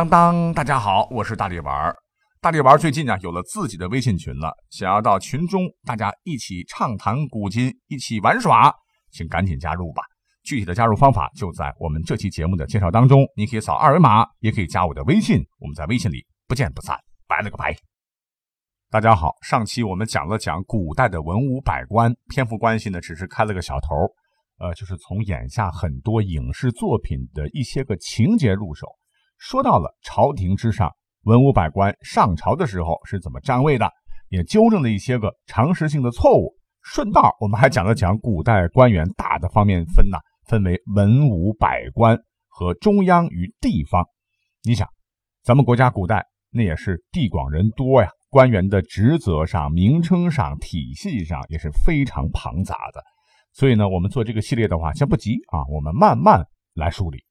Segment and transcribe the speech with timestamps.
[0.00, 1.94] 当当，大家好，我是大力丸儿。
[2.40, 8.74] 大力丸儿最近呢有了自己的微信群了，想要到群中大家一起畅谈古今，一起玩耍，
[9.12, 10.02] 请赶紧加入吧。
[10.42, 16.96] 具体的加入方法就在我们这期节目的介绍当中，你可以扫二维码，也可以加我的微信，我们在微信里不见不散。
[17.28, 17.76] 拜了个拜。
[18.88, 23.94] 大家好，上期我们讲了讲古代的文武百官，篇幅关系呢只是开了个小头，
[24.60, 28.86] 呃，就是从眼下很多影视作品的一些个情节入手。
[29.40, 33.90] 说到了朝廷之上，文武百官上朝的时候是怎么站位的，
[34.28, 36.54] 也纠正了一些个常识性的错误。
[36.82, 44.04] 顺道，我们还讲了讲古代官员大的方面分呢，分为文武百官和中央与地方。
[44.62, 44.86] 你想，
[45.42, 53.02] 咱们国家古代那也是地广人多呀，官员的职责上、名称上、体系上也是非常庞杂的。
[53.54, 57.29] 所以呢，我们做这个系列的话，先不急啊，我们慢慢来梳理。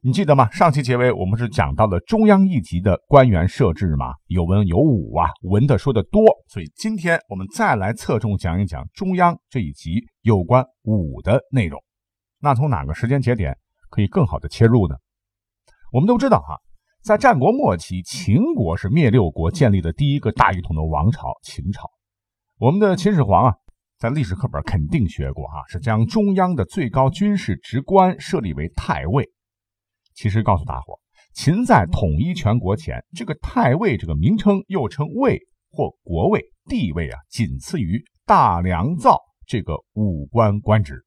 [0.00, 0.48] 你记得吗？
[0.52, 11.82] 上期结尾我们是讲到了中央一级的官员设置嘛，有文有武啊，文的说的多，所以今天我们再来侧重讲一讲中央这一级有关武的内容。
[12.40, 13.58] 那从哪个时间节点
[13.90, 14.94] 可以更好的切入呢？
[15.90, 16.60] 我们都知道哈，
[17.02, 21.90] 在战国末期，秦国是灭六国建立的第一个大一统的王朝——秦朝。
[22.58, 23.54] 我们的秦始皇啊，
[23.98, 29.28] 在历史课本肯定学过哈，是将中央的最高军事职官设立为太尉。
[30.18, 30.98] 其实告诉大伙，
[31.32, 35.38] 秦在统一全国前，这个太尉这个名称又称尉
[35.70, 39.16] 或国尉，地位啊仅次于大良造
[39.46, 41.04] 这个武官官职。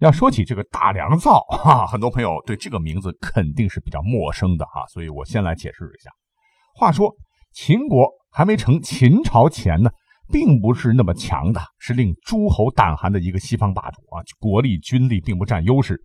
[0.00, 6.10] 要说起这个大良造哈，很多朋友对这个名字肯定是比较陌生的哈，所以我先来解释一下。
[6.74, 7.14] 话说
[7.52, 9.88] 秦国还没成秦朝前呢，
[10.32, 15.96] 并不是那么强的，是令诸侯胆寒的一个西方霸主啊，国力军力并不占优势。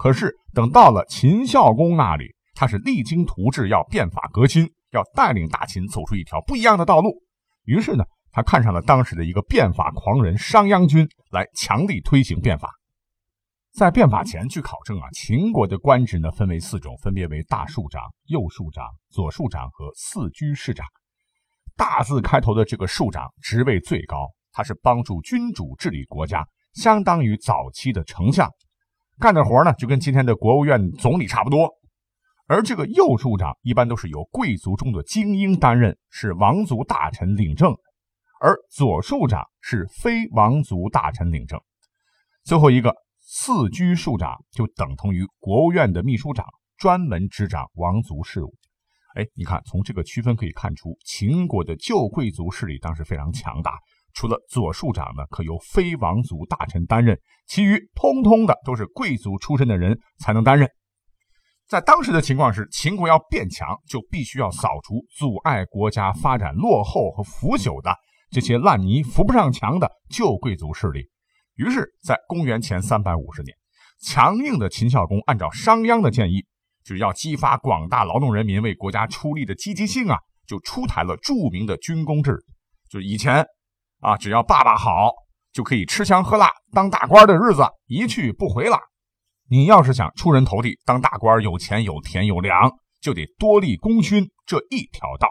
[0.00, 7.22] 可是等到了秦孝公那里，他是励精图治，要变法革新，要带领大秦走出一条不一样的道路。
[7.64, 12.70] 于是呢，他看上了当时的一个变法狂人商鞅君，来强力推行变法。
[13.74, 20.86] 在变法前，据考证啊，秦国的官职呢分为四种，分别为大庶长、右庶长、左庶长和四居士长。
[21.76, 28.50] 大字开头的这个庶长职位最高，他是帮助君主治理国家，相当于早期的丞相。
[29.20, 31.68] 干的活呢，就跟今天的国务院总理差不多。
[32.46, 37.70] 而这个右庶长一般都是由贵族中的精英担任，是王族大臣领政；
[38.40, 41.60] 而左庶长是非王族大臣领政。
[42.42, 46.46] 最后一个四居庶长就等同于国务院的秘书长，
[46.78, 48.54] 专门执掌王族事务。
[49.16, 53.78] 哎，你看，从这个区分可以看出，秦国的旧贵族势力当时非常强大。
[54.14, 60.68] 除了左庶长呢，可由非王族大臣担任，其余通通的都是贵族出身的人才能担任。
[61.68, 67.94] 在当时的情况是，秦国要变强，就必须要扫除阻碍国家发展落后和腐朽的
[68.30, 71.08] 这些烂泥扶不上墙的旧贵族势力。
[71.54, 73.56] 于是，在公元前三百五十年，
[74.02, 76.44] 强硬的秦孝公按照商鞅的建议，
[76.84, 82.36] 就要激发广大劳动人民为国家出力的积极性啊，就出台了著名的军功制，
[82.90, 83.46] 就是以前。
[84.00, 85.10] 啊，只要爸爸好，
[85.52, 88.78] 就可以吃香喝辣，当大官的日子一去不回了。
[89.48, 95.28] 你要是想出人头地，当大官，有钱有田有粮，就得多立功勋这一条道。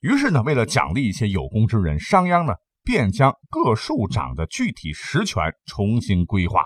[0.00, 6.64] 于是呢，为了奖励一些有功之人，商鞅呢便将各庶长的具体实权重新规划，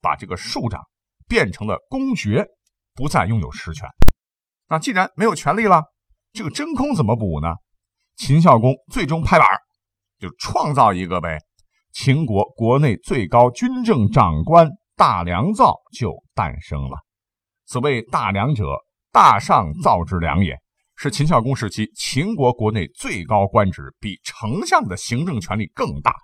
[0.00, 0.82] 把这个庶长
[1.26, 2.46] 变成了公爵，
[2.94, 3.88] 不再拥有实权。
[4.68, 5.82] 那既然没有权利了，
[6.32, 7.48] 这个真空怎么补呢？
[8.16, 9.48] 秦孝公最终拍板。
[10.18, 11.38] 就创造一个呗，
[11.92, 16.96] 秦国国内最高军政长官大良造就诞生了。
[17.66, 18.64] 所谓大良者，
[19.12, 20.56] 大上造之良也，
[20.96, 26.14] 是秦孝公时期秦国国内最高官职，比丞相的行政权力更大，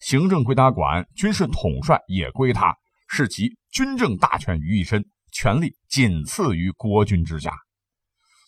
[0.00, 2.74] 行政归他管，军事统帅也归他，
[3.08, 7.52] 是集军政大权于一身，权力仅次于国君之下。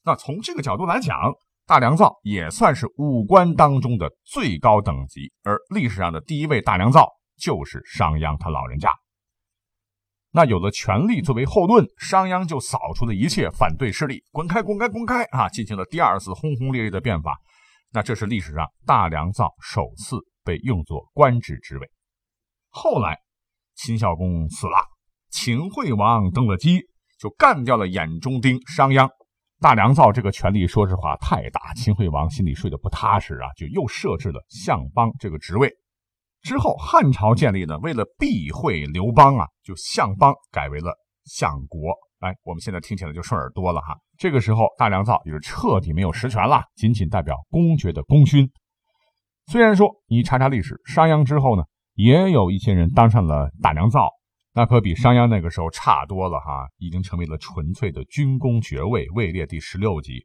[0.05, 1.15] 那从这个角度来讲。
[1.67, 7.09] 大良造也算是武官当中的最高等级，而历史上的第一位大良造
[7.39, 8.91] 就是商鞅他老人家。
[10.31, 15.49] 那有了权力作为后盾，商鞅就扫除了一切反对势力，滚开，滚开，滚开啊！
[15.49, 17.39] 进行了第二次轰轰烈烈的变法。
[17.93, 21.89] 那这是历史上大良造首次被用作官职职位。
[22.69, 23.17] 后来
[23.77, 24.77] 秦孝公死了，
[25.31, 26.81] 秦惠王登了基，
[27.19, 29.09] 就干掉了眼中钉商鞅。
[29.65, 35.73] 大良造这个权力，说实话太大，秦惠王心里睡得不踏实啊，就又设置了相邦这个职位。
[36.43, 40.93] 之后汉朝建立呢，为了避讳刘邦啊，就相邦改为了
[41.25, 43.97] 相国哎，我们现在听起来就顺耳多了哈。
[44.19, 48.47] 这个时候，大良造也是彻底没有实权了，仅仅代表公爵的功勋。
[49.47, 51.63] 虽然说你查查历史，商鞅之后呢，
[51.95, 54.11] 也有一些人当上了大良造，
[54.55, 60.25] 那可比商鞅那个时候差多了哈，已经成为了纯粹的军功爵位，位列第十六级。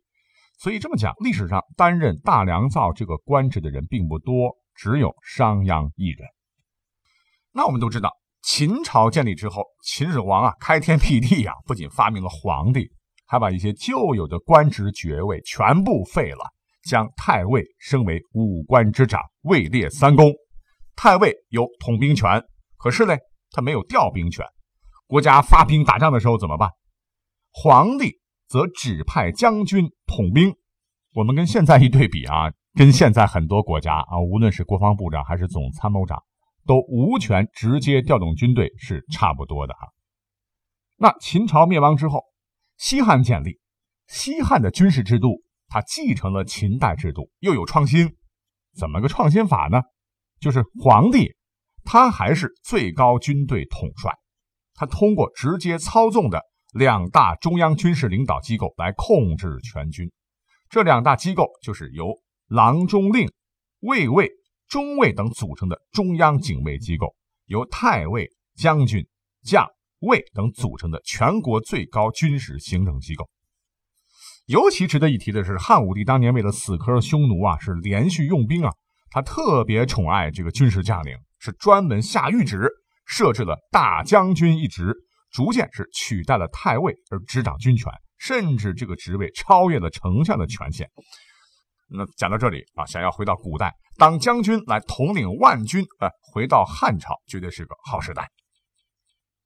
[0.59, 6.27] 所以这么讲，历史上担任大良造这个官职的人并不多，只有商鞅一人。
[7.51, 8.11] 那我们都知道。
[8.41, 12.89] 秦朝建立之后，秦始皇啊开天辟地呀，不仅发明了皇帝，
[13.27, 16.49] 还把一些旧有的官职爵位全部废了，
[16.87, 20.31] 将太尉升为五官之长，位列三公。
[20.95, 22.41] 太尉有统兵权，
[22.77, 23.17] 可是呢，
[23.51, 24.45] 他没有调兵权。
[25.07, 26.69] 国家发兵打仗的时候怎么办？
[27.51, 30.55] 皇帝则指派将军统兵。
[31.13, 36.21] 我们跟现在一对比啊，跟现在很多国家啊，无论是国防部长还是总参谋长。
[36.67, 39.87] 都无权直接调动军队是差不多的哈。
[40.97, 42.21] 那秦朝灭亡之后，
[42.77, 43.59] 西汉建立，
[44.05, 48.15] 西汉的军事制度它继承了秦代制度，又有创新。
[48.77, 49.81] 怎么个创新法呢？
[50.39, 51.33] 就是皇帝
[51.91, 54.13] 他还是最高军队统帅，
[54.75, 56.39] 他通过直接操纵的
[56.71, 60.11] 两大中央军事领导机构来控制全军。
[60.69, 62.13] 这两大机构就是由
[62.47, 63.31] 郎中令、
[63.79, 64.29] 卫尉。
[64.67, 67.15] 中尉等组成的中央警卫机构，
[67.47, 69.03] 由太尉、将军、
[69.41, 69.65] 将、
[70.01, 73.27] 尉等组成的全国最高军事行政机构。
[74.45, 78.71] 尤其值得一提的是，汉武帝当年为了死磕匈奴啊，是连续用兵啊，
[79.11, 82.69] 他特别宠爱这个军事将领，是专门下谕旨
[83.05, 84.93] 设置了大将军一职，
[85.31, 90.89] 逐渐是取代了太尉而执掌军权，甚至这个职位超越了丞相的权限。
[91.91, 98.29] 那讲到这里啊，想要回到古代当将军来统领万军，哎，回到汉朝绝对是个好时代。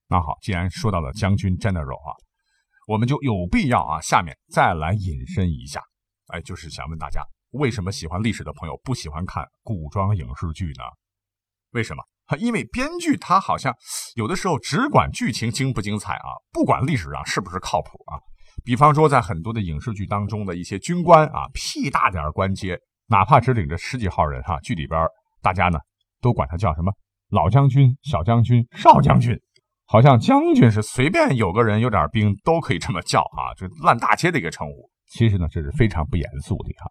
[0.09, 2.11] 那好，既然说到了将军 general 啊，
[2.85, 5.81] 我们就有必要啊，下面再来引申一下，
[6.27, 7.21] 哎，就是想问大家，
[7.53, 10.83] 为什么喜欢历史的朋友不喜欢看古装影视剧呢？
[11.71, 12.03] 为什么？
[12.39, 13.75] 因为编剧他好像
[14.15, 18.17] 有的时候只管剧情精不精彩啊，不管历史上是不是靠谱啊。
[18.63, 25.05] 比方说，在很多的影视剧当中的一些军官啊，屁大点官阶，哪怕只领着十几号人哈，剧里边
[25.41, 25.77] 大家呢
[26.21, 26.91] 都管他叫什么
[27.29, 29.39] 老将军、小将军、少将军，
[29.85, 34.89] 好像将军是随便有个人有点兵都可以这么叫啊，就烂大街的一个称呼。
[35.11, 36.89] 其实呢，这是非常不严肃的哈。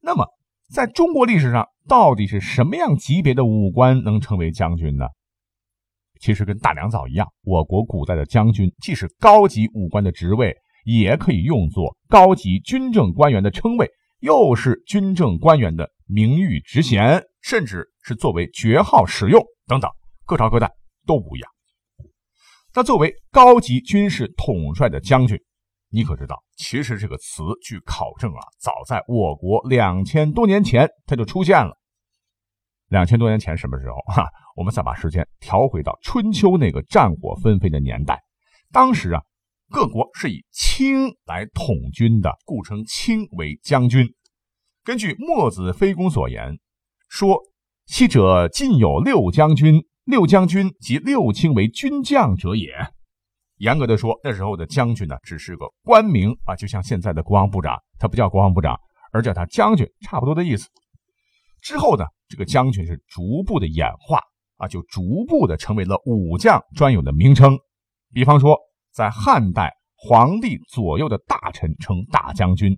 [0.00, 0.26] 那么，
[0.72, 5.06] 在中国历史上，到底是什么样级别的武官能成为将军呢？
[6.20, 10.56] 其实跟大良造一样，我国古代的将军既是高级武官的职位。
[10.86, 13.86] 也可以用作高级军政官员的称谓，
[14.20, 19.90] 又是军政官员的名誉职衔，甚至是作为爵号使用等等，
[20.24, 20.72] 各朝各代
[21.06, 21.50] 都不一样。
[22.74, 25.38] 那作为高级军事统帅的将军，
[25.90, 31.76] 你可知道，其实这个词据考证啊，早在我国两千多年前它就出现了。
[32.88, 33.96] 两千多年前什么时候？
[34.14, 38.20] 哈，我们再把时间调回到春秋那个战火纷飞的年代，
[38.72, 39.22] 当时啊。
[39.72, 44.04] 各国是以卿来统军的，故称卿为将军。
[44.82, 46.58] 根据墨子非公所言，
[47.08, 47.40] 说
[47.86, 52.72] ：“昔者晋有六将军，六将军即六卿为军将者也。”
[53.60, 58.78] 严格的说，那时候的将军呢，只是个官名啊，就像现在的国防部长，他不叫国防部长，
[59.12, 60.68] 而叫他将军，差不多的意思。
[61.62, 64.20] 之后呢，这个将军是逐步的演化
[64.56, 67.56] 啊，就逐步的成为了武将专有的名称。
[68.12, 68.58] 比方说。
[68.92, 72.76] 在汉代，皇帝左右的大臣称大将军、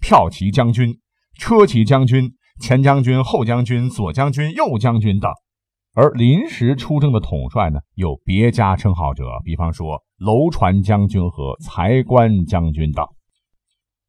[0.00, 0.98] 骠骑将军、
[1.38, 2.32] 车骑将军、
[2.62, 5.30] 前将军、后将军、左将军、右将军等；
[5.94, 13.06] 而临时出征的统帅呢，有别家称号者，比方说楼船将军和才官将军等。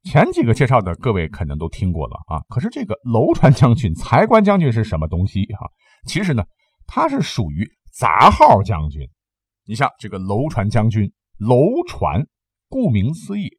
[0.04, 5.66] 前几个介绍的各位可能都听过了啊，可是这个楼船将军、才官将军是什么东西啊？
[6.08, 6.44] 其实呢，
[6.88, 9.02] 他是属于杂号将军。
[9.66, 11.12] 你像这个楼船将军。
[11.44, 11.58] 楼
[11.88, 12.24] 船，
[12.70, 13.50] 顾名思义，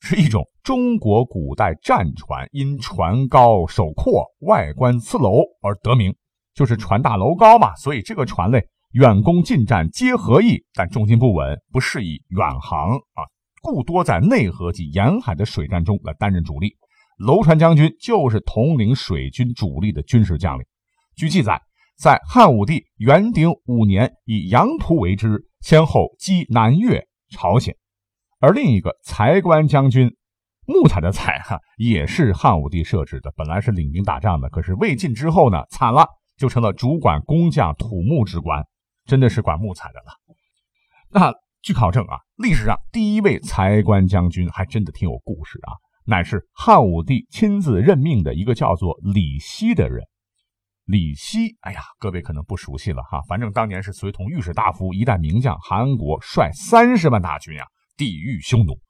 [0.00, 6.12] 是一种中国古代战船，因船高手阔、外观似楼而得名，
[6.54, 7.74] 就是船大楼高嘛。
[7.76, 13.22] 所以这个船类远攻近战皆合意，但重心不稳，不适宜远航啊，
[13.62, 16.76] 故多在内河及沿海的水战中来担任主力。
[17.18, 20.64] 楼船将军就是统领水军主力的军事将领。
[21.16, 21.60] 据记载，
[21.98, 27.06] 在汉武帝元鼎五年，以杨图为之，先后击南越。
[27.32, 27.76] 朝鲜，
[28.40, 30.16] 而另一个才官将军，
[30.66, 33.32] 木材的材哈，也是汉武帝设置的。
[33.36, 36.08] 本来是领兵打仗的，可是魏晋之后呢，惨了，
[36.40, 38.64] 就成了主管工匠土木之官，
[39.04, 40.06] 真的是管木材的了。
[41.10, 50.02] 那据考证啊，历史上第一位才官将军还真的挺有故事啊，乃是汉武帝亲自任命的一个叫做李希的人。
[50.86, 57.66] 李希，哎呀，各位可能不熟悉了哈，反正当年是随同御史大夫一代名将韩国率三十万大军呀，
[57.98, 58.80] 抵御匈奴。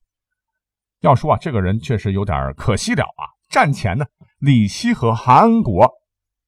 [1.00, 3.26] 要说啊，这个人确实有点可惜了啊。
[3.49, 4.07] 战前呢，
[4.38, 5.90] 李希和韩国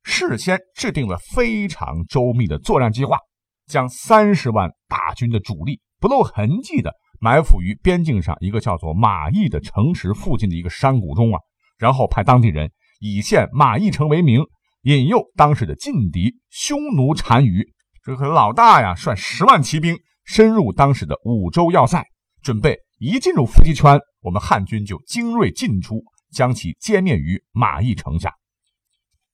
[0.05, 3.19] 事先制定了非常周密的作战计划，
[3.67, 5.81] 将三十万大军的主力。
[6.01, 11.39] 不露痕迹的埋伏于边境上一个叫做马邑的城池附近的一个山谷中啊，
[11.79, 14.43] 然后派当地人以陷马邑城为名，
[14.83, 17.65] 引诱当时的劲敌匈奴单于，
[18.05, 22.05] 这个老大呀，率十万骑兵深入当时的五州要塞，
[22.43, 28.33] 准备一进入伏击圈，我们汉军就精锐尽出，将其歼灭于马邑城下。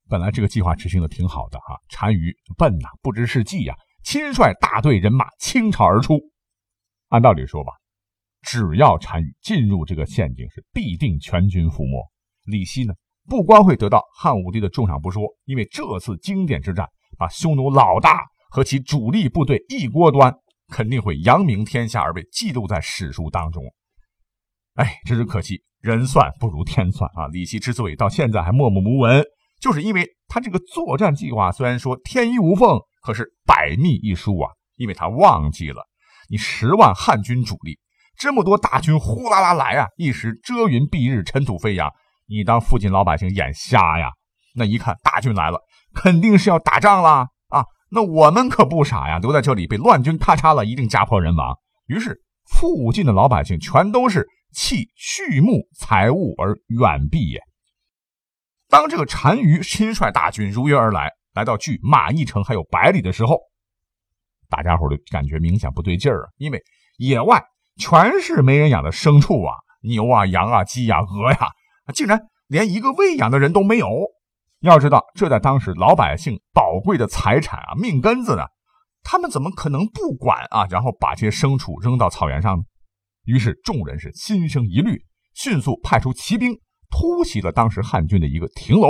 [0.09, 6.19] 本来这个计划执行的挺好的哈，单于笨呐，不知是计呀，亲率大队人马倾巢而出。
[7.09, 7.73] 按道理说吧，
[8.43, 12.03] 只要单于进入这个陷阱，是必定全军覆没。
[12.45, 12.95] 李希呢，
[13.27, 16.89] 不光会得到汉武帝的重赏不说，因为这次经典之战，
[17.19, 20.35] 把匈奴老大和其主力部队一锅端，
[20.69, 23.63] 肯定会扬名天下而被记录在史书当中。
[24.75, 27.27] 哎，只是可惜人算不如天算啊！
[27.29, 29.23] 李希之所以到现在还默默无闻，
[29.61, 35.85] 就是因为他这个作战计划虽然说天衣无缝，可是百密一疏啊，因为他忘记了。
[36.31, 37.79] 你十万汉军主力，
[38.19, 39.87] 这么多大军呼啦啦来啊！
[39.97, 41.91] 一时遮云蔽日，尘土飞扬。
[42.29, 44.11] 你当附近老百姓眼瞎呀？
[44.55, 45.59] 那一看大军来了，
[45.95, 47.65] 肯定是要打仗啦啊！
[47.91, 51.57] 那我们可不傻呀，留在这里被乱军咔嚓了，一定家破人亡。
[51.87, 57.41] 于是附近的老百姓全都是弃畜牧财物而远避也。
[58.69, 63.39] 当这个单于亲率大军如约而来，来到距马邑城还有百里的时候。
[64.49, 66.63] 大家伙都感觉明显不对劲儿啊，因为
[66.97, 67.45] 野外
[67.77, 71.49] 全是没人养的牲畜啊，牛啊、羊啊、鸡呀、鹅呀，
[71.95, 73.87] 竟然连一个喂养的人都没有。
[74.61, 78.43] 要知道，这在当时老百姓宝贵的财产啊、命根子呢，
[79.03, 80.67] 他们怎么可能不管啊？
[80.71, 82.63] 然后把这些牲畜扔到草原上呢？
[83.25, 86.59] 于是众人是心生疑虑，迅速派出骑兵
[86.91, 88.89] 突袭了当时汉军的一个亭楼，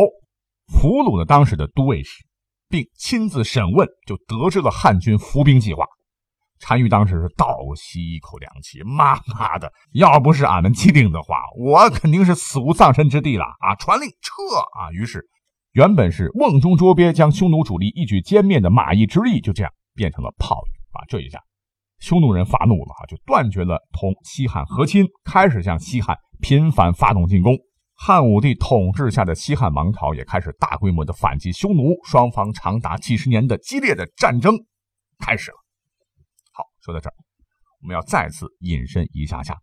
[0.66, 2.24] 俘虏了当时的都尉使。
[2.70, 5.86] 并亲自审问，就得知了汉军伏兵计划。
[6.60, 13.74] 单于当时是倒吸一口凉气，妈妈的，要不是俺们气定的话，我肯定是死无葬身之地了啊！
[13.76, 14.42] 传令撤
[14.78, 14.92] 啊！
[14.92, 15.24] 于是，
[15.72, 21.06] 原本是瓮中捉鳖，将匈奴主力一举歼灭的马邑之役，就这样变成了泡影啊！
[21.08, 21.40] 这一下，
[22.00, 27.56] 匈奴人发怒了啊，就断绝了同西汉和亲，开始向西汉频繁发动进攻。
[28.00, 34.54] 汉武帝统治下的西汉王朝也开始大规模的反击匈奴，双方长达几十年的激烈的战争
[35.18, 35.56] 开始了。
[36.52, 37.14] 好，说到这儿，
[37.82, 39.58] 我们要再次引申一下下。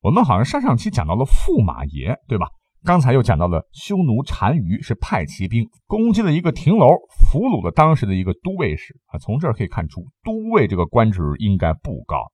[0.00, 2.46] 我们好像上上期讲到了驸马爷，对吧？
[2.84, 6.86] 刚才又讲到了匈奴单于是派骑兵攻击了一个亭楼，
[7.28, 9.18] 俘虏了当时的一个都尉使啊。
[9.18, 12.30] 从这儿可以看出，都尉这个官职应该不高。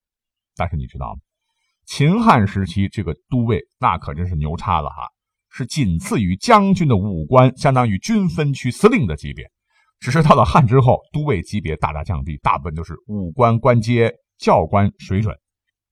[0.55, 1.19] 但是你知道吗？
[1.87, 5.09] 秦汉时期这个都尉那可真是牛叉了哈。
[5.51, 9.45] 是仅次于将军的武官，相当于军分区司令的级别。
[9.99, 15.35] 只是到了汉之后，都尉级别大大降低，大部分都是武官官阶、教官水准。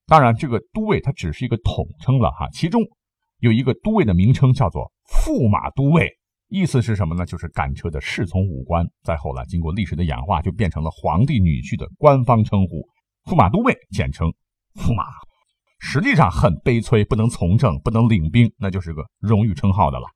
[0.06, 2.48] 当然，这个都尉它只是一个统称了哈。
[2.52, 2.82] 其中
[3.38, 6.10] 有一个都尉的名称叫做驸马都尉，
[6.48, 7.24] 意思是什么呢？
[7.24, 8.84] 就是赶车的侍从武官。
[9.04, 12.82] 再后来，经过历史的演化，就变成了皇帝女婿的官方称呼——
[13.30, 14.26] 驸马都尉，简称
[14.74, 15.04] 驸马。
[15.80, 20.06] 实际上很悲催，不能从政，不能领兵，那就是个荣誉称号的了。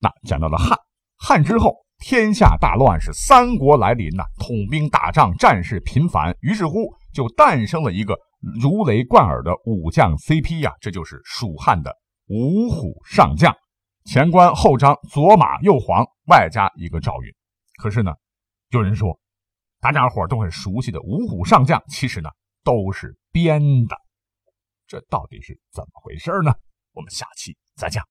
[0.00, 0.78] 那讲到了汉，
[1.16, 8.18] 汉之后天下大乱，是三国来临呐，统兵打仗，战事频繁，于是乎就诞生了一个
[8.60, 11.94] 如雷贯耳的武将 CP 呀，这就是蜀汉的
[12.28, 13.54] 五虎上将，
[14.04, 17.32] 前关后张，左马右黄，外加一个赵云。
[17.80, 18.12] 可是呢，
[18.70, 19.18] 有人说，
[19.80, 22.28] 大家伙都很熟悉的五虎上将，其实呢
[22.62, 23.96] 都是编的。
[24.92, 26.52] 这到底是怎么回事呢？
[26.92, 27.98] 我们下期再讲。